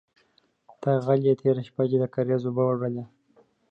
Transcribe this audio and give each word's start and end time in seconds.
_ته 0.81 0.91
غل 1.05 1.21
يې، 1.27 1.33
تېره 1.39 1.61
شپه 1.67 1.83
دې 1.89 1.97
د 2.01 2.05
کارېزه 2.13 2.47
اوبه 2.49 2.63
اړولې. 2.71 3.03